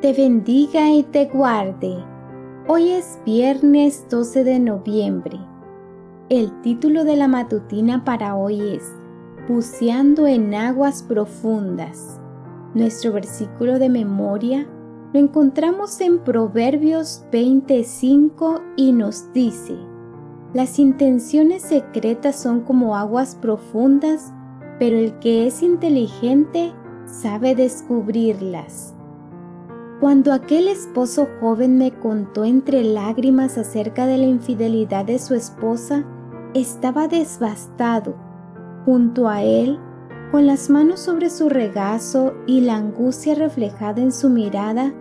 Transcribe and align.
te 0.00 0.12
bendiga 0.12 0.90
y 0.90 1.04
te 1.04 1.24
guarde. 1.24 1.96
Hoy 2.68 2.90
es 2.90 3.18
viernes 3.24 4.06
12 4.10 4.44
de 4.44 4.58
noviembre. 4.58 5.38
El 6.28 6.60
título 6.60 7.04
de 7.04 7.16
la 7.16 7.28
matutina 7.28 8.04
para 8.04 8.36
hoy 8.36 8.60
es 8.60 8.92
Buceando 9.48 10.26
en 10.26 10.54
aguas 10.54 11.02
profundas. 11.02 12.20
Nuestro 12.74 13.12
versículo 13.12 13.78
de 13.78 13.88
memoria 13.88 14.66
lo 15.14 15.20
encontramos 15.20 15.98
en 16.02 16.18
Proverbios 16.18 17.24
25 17.32 18.60
y 18.76 18.92
nos 18.92 19.32
dice, 19.32 19.76
Las 20.52 20.78
intenciones 20.78 21.62
secretas 21.62 22.36
son 22.36 22.60
como 22.60 22.96
aguas 22.96 23.34
profundas, 23.34 24.30
pero 24.78 24.98
el 24.98 25.18
que 25.20 25.46
es 25.46 25.62
inteligente 25.62 26.74
sabe 27.06 27.54
descubrirlas. 27.54 28.95
Cuando 29.98 30.34
aquel 30.34 30.68
esposo 30.68 31.26
joven 31.40 31.78
me 31.78 31.90
contó 31.90 32.44
entre 32.44 32.84
lágrimas 32.84 33.56
acerca 33.56 34.06
de 34.06 34.18
la 34.18 34.26
infidelidad 34.26 35.06
de 35.06 35.18
su 35.18 35.34
esposa, 35.34 36.04
estaba 36.52 37.08
devastado. 37.08 38.14
Junto 38.84 39.26
a 39.26 39.42
él, 39.42 39.78
con 40.30 40.46
las 40.46 40.68
manos 40.68 41.00
sobre 41.00 41.30
su 41.30 41.48
regazo 41.48 42.34
y 42.46 42.60
la 42.60 42.76
angustia 42.76 43.34
reflejada 43.36 44.02
en 44.02 44.12
su 44.12 44.28
mirada, 44.28 44.92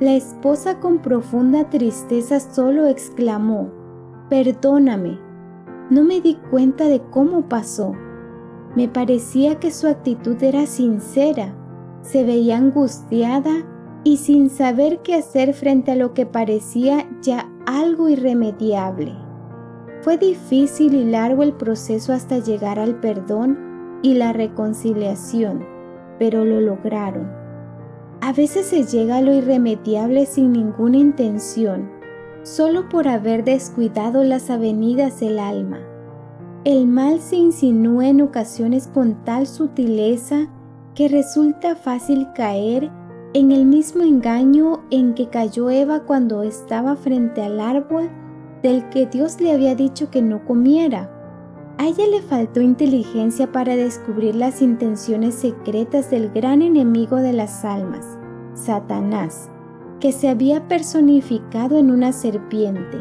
la 0.00 0.14
esposa 0.14 0.80
con 0.80 1.00
profunda 1.00 1.68
tristeza 1.68 2.40
solo 2.40 2.86
exclamó, 2.86 3.70
Perdóname, 4.30 5.18
no 5.90 6.04
me 6.04 6.22
di 6.22 6.36
cuenta 6.50 6.84
de 6.84 7.02
cómo 7.10 7.50
pasó. 7.50 7.92
Me 8.74 8.88
parecía 8.88 9.60
que 9.60 9.70
su 9.72 9.88
actitud 9.88 10.42
era 10.42 10.64
sincera, 10.64 11.54
se 12.00 12.24
veía 12.24 12.56
angustiada 12.56 13.66
y 14.04 14.18
sin 14.18 14.50
saber 14.50 15.00
qué 15.02 15.14
hacer 15.14 15.54
frente 15.54 15.92
a 15.92 15.96
lo 15.96 16.14
que 16.14 16.26
parecía 16.26 17.08
ya 17.20 17.50
algo 17.66 18.08
irremediable. 18.08 19.14
Fue 20.02 20.16
difícil 20.16 20.94
y 20.94 21.04
largo 21.04 21.42
el 21.42 21.52
proceso 21.52 22.12
hasta 22.12 22.38
llegar 22.38 22.78
al 22.78 23.00
perdón 23.00 23.58
y 24.02 24.14
la 24.14 24.32
reconciliación, 24.32 25.66
pero 26.18 26.44
lo 26.44 26.60
lograron. 26.60 27.30
A 28.20 28.32
veces 28.32 28.66
se 28.66 28.84
llega 28.84 29.16
a 29.16 29.22
lo 29.22 29.34
irremediable 29.34 30.26
sin 30.26 30.52
ninguna 30.52 30.98
intención, 30.98 31.90
solo 32.42 32.88
por 32.88 33.08
haber 33.08 33.44
descuidado 33.44 34.24
las 34.24 34.50
avenidas 34.50 35.20
del 35.20 35.38
alma. 35.38 35.78
El 36.64 36.86
mal 36.86 37.20
se 37.20 37.36
insinúa 37.36 38.08
en 38.08 38.20
ocasiones 38.20 38.88
con 38.88 39.24
tal 39.24 39.46
sutileza 39.46 40.48
que 40.94 41.08
resulta 41.08 41.76
fácil 41.76 42.28
caer 42.34 42.90
en 43.34 43.52
el 43.52 43.66
mismo 43.66 44.02
engaño 44.02 44.80
en 44.90 45.14
que 45.14 45.28
cayó 45.28 45.68
Eva 45.68 46.04
cuando 46.04 46.42
estaba 46.42 46.96
frente 46.96 47.42
al 47.42 47.60
árbol 47.60 48.08
del 48.62 48.88
que 48.88 49.06
Dios 49.06 49.40
le 49.40 49.52
había 49.52 49.74
dicho 49.74 50.10
que 50.10 50.22
no 50.22 50.44
comiera. 50.44 51.10
A 51.76 51.86
ella 51.86 52.06
le 52.10 52.22
faltó 52.22 52.60
inteligencia 52.60 53.52
para 53.52 53.76
descubrir 53.76 54.34
las 54.34 54.62
intenciones 54.62 55.34
secretas 55.34 56.10
del 56.10 56.30
gran 56.30 56.62
enemigo 56.62 57.16
de 57.16 57.32
las 57.32 57.64
almas, 57.64 58.18
Satanás, 58.54 59.48
que 60.00 60.12
se 60.12 60.28
había 60.28 60.66
personificado 60.66 61.78
en 61.78 61.90
una 61.90 62.12
serpiente. 62.12 62.98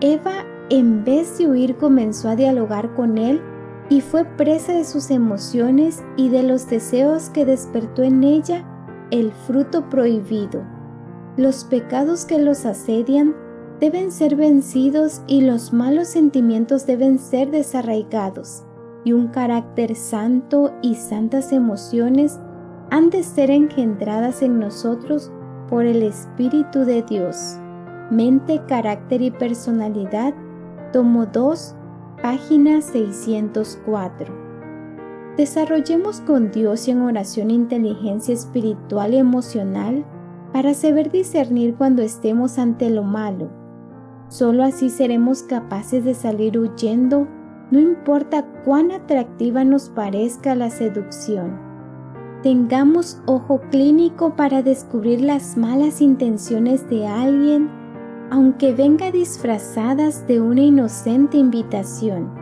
Eva, 0.00 0.44
en 0.70 1.04
vez 1.04 1.36
de 1.38 1.48
huir, 1.48 1.76
comenzó 1.76 2.28
a 2.28 2.36
dialogar 2.36 2.94
con 2.94 3.18
él 3.18 3.42
y 3.90 4.00
fue 4.00 4.24
presa 4.24 4.72
de 4.72 4.84
sus 4.84 5.10
emociones 5.10 6.02
y 6.16 6.28
de 6.28 6.44
los 6.44 6.70
deseos 6.70 7.28
que 7.28 7.44
despertó 7.44 8.02
en 8.02 8.22
ella 8.22 8.64
el 9.10 9.32
fruto 9.32 9.88
prohibido. 9.88 10.62
Los 11.36 11.64
pecados 11.64 12.24
que 12.24 12.38
los 12.38 12.66
asedian 12.66 13.34
deben 13.80 14.10
ser 14.10 14.36
vencidos 14.36 15.22
y 15.26 15.40
los 15.40 15.72
malos 15.72 16.08
sentimientos 16.08 16.86
deben 16.86 17.18
ser 17.18 17.50
desarraigados, 17.50 18.64
y 19.04 19.12
un 19.12 19.28
carácter 19.28 19.96
santo 19.96 20.72
y 20.82 20.96
santas 20.96 21.52
emociones 21.52 22.38
han 22.90 23.08
de 23.10 23.22
ser 23.22 23.50
engendradas 23.50 24.42
en 24.42 24.58
nosotros 24.58 25.32
por 25.68 25.86
el 25.86 26.02
Espíritu 26.02 26.80
de 26.80 27.02
Dios. 27.02 27.56
Mente, 28.10 28.60
carácter 28.66 29.22
y 29.22 29.30
personalidad, 29.30 30.34
tomo 30.92 31.26
2, 31.26 31.76
página 32.20 32.80
604. 32.82 34.39
Desarrollemos 35.36 36.20
con 36.20 36.50
Dios 36.50 36.88
y 36.88 36.90
en 36.90 37.02
oración 37.02 37.50
inteligencia 37.50 38.34
espiritual 38.34 39.14
y 39.14 39.18
emocional 39.18 40.04
para 40.52 40.74
saber 40.74 41.10
discernir 41.10 41.74
cuando 41.76 42.02
estemos 42.02 42.58
ante 42.58 42.90
lo 42.90 43.04
malo. 43.04 43.50
Solo 44.28 44.64
así 44.64 44.90
seremos 44.90 45.42
capaces 45.42 46.04
de 46.04 46.14
salir 46.14 46.58
huyendo, 46.58 47.26
no 47.70 47.78
importa 47.78 48.44
cuán 48.64 48.90
atractiva 48.90 49.64
nos 49.64 49.88
parezca 49.88 50.54
la 50.54 50.70
seducción. 50.70 51.58
Tengamos 52.42 53.20
ojo 53.26 53.60
clínico 53.70 54.34
para 54.34 54.62
descubrir 54.62 55.20
las 55.20 55.56
malas 55.56 56.00
intenciones 56.00 56.88
de 56.88 57.06
alguien, 57.06 57.68
aunque 58.30 58.72
venga 58.72 59.10
disfrazadas 59.10 60.26
de 60.26 60.40
una 60.40 60.62
inocente 60.62 61.36
invitación. 61.36 62.39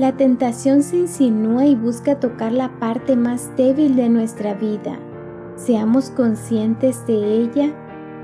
La 0.00 0.16
tentación 0.16 0.82
se 0.82 0.96
insinúa 0.96 1.66
y 1.66 1.74
busca 1.74 2.18
tocar 2.18 2.52
la 2.52 2.70
parte 2.78 3.16
más 3.16 3.54
débil 3.58 3.96
de 3.96 4.08
nuestra 4.08 4.54
vida. 4.54 4.98
Seamos 5.56 6.08
conscientes 6.08 7.06
de 7.06 7.42
ella 7.42 7.70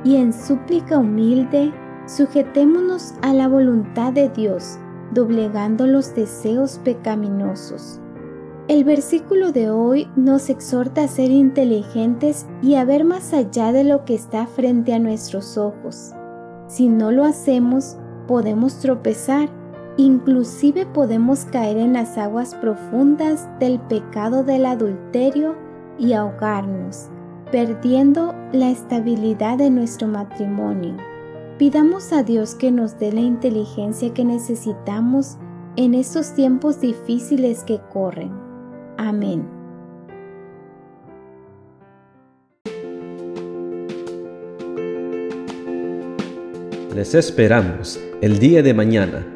y 0.02 0.16
en 0.16 0.32
súplica 0.32 0.96
humilde 0.96 1.74
sujetémonos 2.06 3.12
a 3.20 3.34
la 3.34 3.46
voluntad 3.46 4.14
de 4.14 4.30
Dios, 4.30 4.78
doblegando 5.12 5.86
los 5.86 6.14
deseos 6.14 6.80
pecaminosos. 6.82 8.00
El 8.68 8.84
versículo 8.84 9.52
de 9.52 9.68
hoy 9.68 10.08
nos 10.16 10.48
exhorta 10.48 11.02
a 11.02 11.08
ser 11.08 11.30
inteligentes 11.30 12.46
y 12.62 12.76
a 12.76 12.86
ver 12.86 13.04
más 13.04 13.34
allá 13.34 13.72
de 13.72 13.84
lo 13.84 14.06
que 14.06 14.14
está 14.14 14.46
frente 14.46 14.94
a 14.94 14.98
nuestros 14.98 15.58
ojos. 15.58 16.12
Si 16.68 16.88
no 16.88 17.12
lo 17.12 17.26
hacemos, 17.26 17.98
podemos 18.26 18.78
tropezar 18.78 19.50
Inclusive 19.98 20.84
podemos 20.84 21.46
caer 21.46 21.78
en 21.78 21.94
las 21.94 22.18
aguas 22.18 22.54
profundas 22.54 23.48
del 23.58 23.78
pecado 23.80 24.44
del 24.44 24.66
adulterio 24.66 25.56
y 25.98 26.12
ahogarnos, 26.12 27.08
perdiendo 27.50 28.34
la 28.52 28.70
estabilidad 28.70 29.56
de 29.56 29.70
nuestro 29.70 30.06
matrimonio. 30.06 30.96
Pidamos 31.58 32.12
a 32.12 32.22
Dios 32.22 32.54
que 32.54 32.70
nos 32.70 32.98
dé 32.98 33.10
la 33.10 33.22
inteligencia 33.22 34.12
que 34.12 34.26
necesitamos 34.26 35.38
en 35.76 35.94
estos 35.94 36.34
tiempos 36.34 36.78
difíciles 36.78 37.64
que 37.64 37.80
corren. 37.90 38.32
Amén. 38.98 39.48
Les 46.94 47.14
esperamos 47.14 47.98
el 48.20 48.38
día 48.38 48.62
de 48.62 48.74
mañana 48.74 49.35